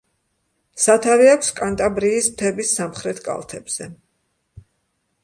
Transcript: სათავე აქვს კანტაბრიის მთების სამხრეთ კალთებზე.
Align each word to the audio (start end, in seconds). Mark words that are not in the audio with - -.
სათავე 0.85 1.27
აქვს 1.33 1.51
კანტაბრიის 1.59 2.29
მთების 2.37 2.71
სამხრეთ 2.79 3.21
კალთებზე. 3.29 3.91